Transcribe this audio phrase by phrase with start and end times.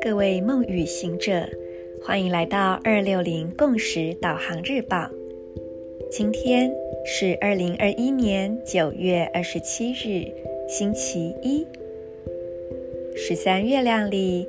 [0.00, 1.48] 各位梦与行者，
[2.02, 5.10] 欢迎来到二六零共识导航日报。
[6.10, 6.72] 今天
[7.04, 10.30] 是二零二一年九月二十七日，
[10.68, 11.66] 星期一。
[13.16, 14.46] 十三月亮里，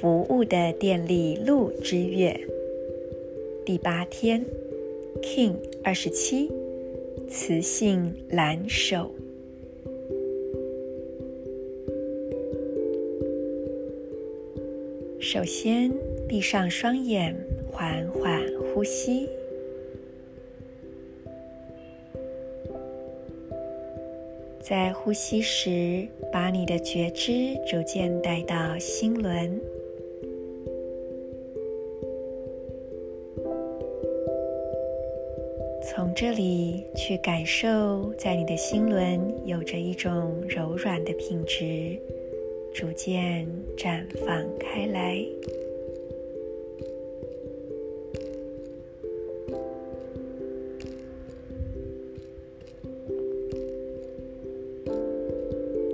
[0.00, 2.38] 服务的电力鹿之月，
[3.64, 4.44] 第八天
[5.22, 6.50] ，King 二十七，
[7.28, 9.10] 磁性蓝手。
[15.34, 15.92] 首先，
[16.28, 17.34] 闭上双眼，
[17.68, 18.40] 缓缓
[18.72, 19.28] 呼吸。
[24.60, 29.60] 在呼吸时，把你的觉知逐渐带到心轮，
[35.82, 41.98] 从这里去感受，在你的心轮有着一种柔软的品质。
[42.74, 45.24] 逐渐绽放开来。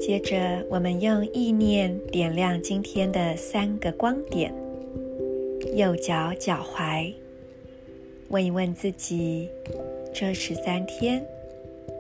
[0.01, 4.51] 接着，我们用意念点亮今天的三个光点：
[5.77, 7.13] 右脚脚踝。
[8.29, 9.49] 问一问自己，
[10.15, 11.23] 这十三天，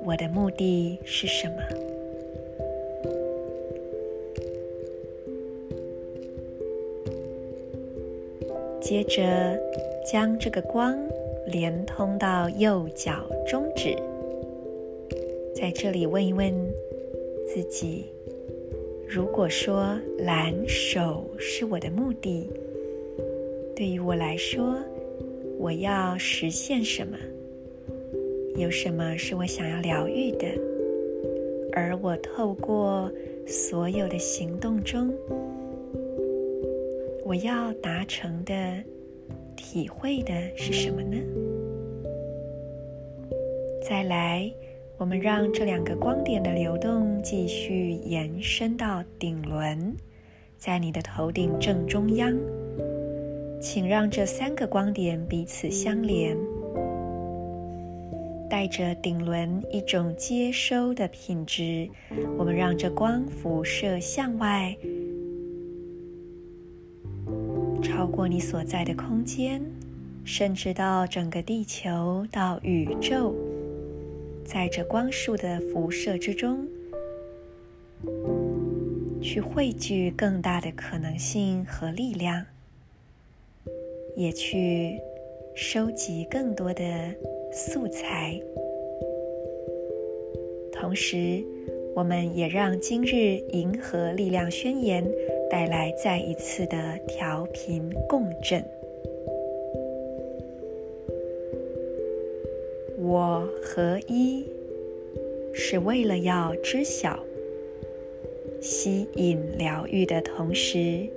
[0.04, 1.89] 我的目的是什么？
[8.91, 9.56] 接着，
[10.05, 10.98] 将这个光
[11.46, 13.94] 连通到右脚中指，
[15.55, 16.52] 在这里问一问
[17.47, 18.06] 自己：
[19.06, 22.50] 如果说蓝手是我的目的，
[23.77, 24.74] 对于我来说，
[25.56, 27.16] 我要实现什么？
[28.56, 30.48] 有什么是我想要疗愈的？
[31.75, 33.08] 而我透过
[33.47, 35.14] 所有的行动中，
[37.30, 38.82] 我要达成的、
[39.54, 41.16] 体会的是什么呢？
[43.80, 44.52] 再来，
[44.98, 49.94] 我们让这两个光点的流动继续延伸到顶轮，
[50.58, 52.36] 在你的头顶正中央。
[53.60, 56.36] 请让这三个光点彼此相连，
[58.48, 61.88] 带着顶轮一种接收的品质，
[62.36, 64.76] 我们让这光辐射向外。
[67.82, 69.62] 超过你所在的空间，
[70.24, 73.34] 甚至到整个地球，到宇宙，
[74.44, 76.66] 在这光束的辐射之中，
[79.20, 82.44] 去汇聚更大的可能性和力量，
[84.14, 84.98] 也去
[85.54, 86.84] 收集更多的
[87.52, 88.40] 素材。
[90.72, 91.42] 同时，
[91.94, 95.04] 我们也让今日银河力量宣言。
[95.50, 98.65] 带来再一次的调频共振。
[102.99, 104.44] 我合一，
[105.53, 107.19] 是为了要知晓、
[108.61, 111.09] 吸引疗愈的同时，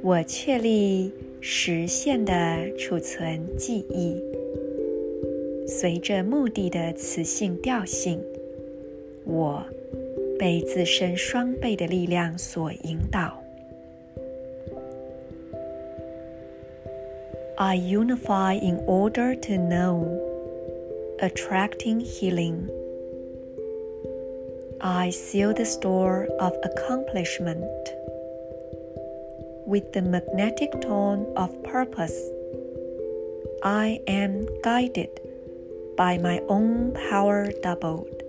[0.00, 2.32] 我确立实现的
[2.78, 4.22] 储存记忆，
[5.66, 8.22] 随着目的的磁性调性，
[9.24, 9.62] 我
[10.38, 13.41] 被自身双倍的力量所引导。
[17.62, 19.94] I unify in order to know,
[21.20, 22.68] attracting healing.
[24.80, 27.62] I seal the store of accomplishment
[29.64, 32.18] with the magnetic tone of purpose.
[33.62, 35.20] I am guided
[35.96, 38.21] by my own power doubled.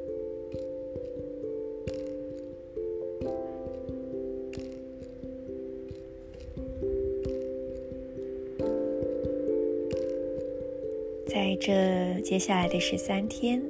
[11.53, 13.61] 在这接下来的十三天，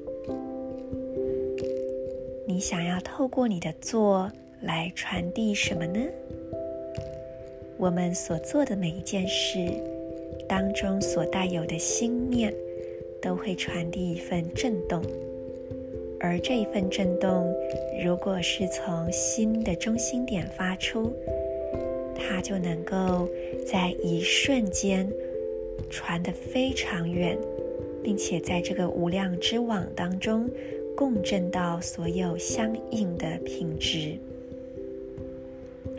[2.45, 4.31] 你想要透过你的做
[4.61, 5.99] 来传递什么呢？
[7.75, 9.69] 我们所做的每一件事
[10.47, 12.53] 当中所带有的心念，
[13.21, 15.03] 都会传递一份震动，
[16.21, 17.53] 而这一份震动，
[18.01, 21.11] 如果是从心的中心点发出，
[22.15, 23.27] 它就能够
[23.67, 25.05] 在一瞬间
[25.89, 27.37] 传得非常远。
[28.03, 30.49] 并且在这个无量之网当中，
[30.95, 34.17] 共振到所有相应的品质，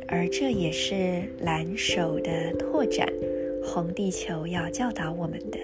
[0.07, 3.09] 而这也是蓝手的拓展，
[3.65, 5.59] 红地球要教导我们的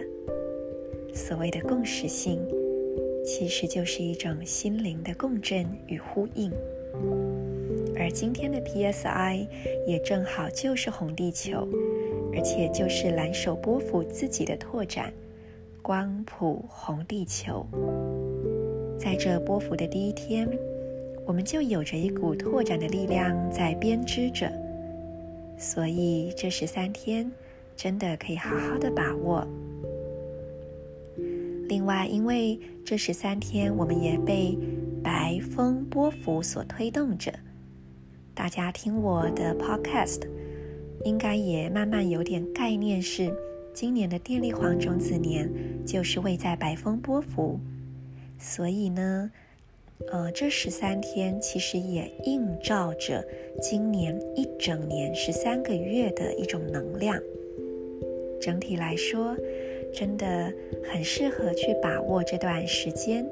[1.14, 2.40] 所谓的共识性，
[3.24, 6.50] 其实就是一种心灵的共振与呼应。
[7.96, 9.46] 而今天的 PSI
[9.86, 11.68] 也正好就是红地球，
[12.34, 15.12] 而且就是蓝手波符自己的拓展——
[15.90, 17.66] 光谱红地球。
[18.96, 20.48] 在这波幅的第一天，
[21.26, 24.48] 我们就有着一股拓展的力量在编织着，
[25.58, 27.28] 所以这十三天
[27.74, 29.44] 真的可以好好的把握。
[31.68, 34.56] 另外，因为这十三天我们也被
[35.02, 37.32] 白风波幅所推动着。
[38.32, 40.20] 大家听我的 podcast，
[41.04, 43.34] 应该也慢慢有点概念，是
[43.72, 45.48] 今年的电力黄种子年，
[45.86, 47.58] 就是位在白风波符，
[48.38, 49.30] 所以呢，
[50.10, 53.24] 呃，这十三天其实也映照着
[53.60, 57.18] 今年一整年十三个月的一种能量。
[58.40, 59.36] 整体来说，
[59.92, 60.52] 真的
[60.92, 63.26] 很适合去把握这段时间，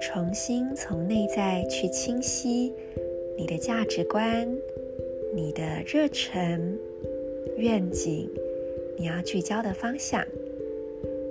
[0.00, 2.72] 重新从内在去清晰。
[3.36, 4.48] 你的价值观、
[5.34, 6.78] 你的热忱、
[7.56, 8.30] 愿景，
[8.96, 10.24] 你要聚焦的方向，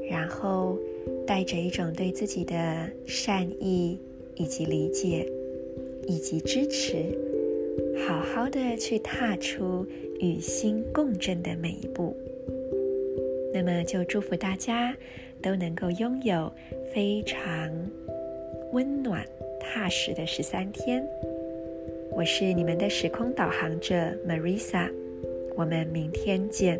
[0.10, 0.78] 然后
[1.26, 4.00] 带着一种对自己的善意
[4.36, 5.26] 以及理解
[6.08, 7.18] 以及支持，
[8.08, 9.86] 好好的去踏出
[10.20, 12.16] 与心共振的每一步。
[13.54, 14.96] 那么，就祝福大家
[15.42, 16.52] 都能够拥有
[16.94, 17.72] 非常
[18.72, 19.26] 温暖
[19.60, 21.08] 踏实的十三天。
[22.12, 23.96] 我是你们的时空导航者
[24.28, 24.92] Marisa，
[25.56, 26.80] 我们明天见。